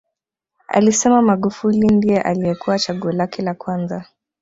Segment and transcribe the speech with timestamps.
[0.67, 4.05] Alisema Magufuli ndiye aliyekuwa chaguo lake la kwanza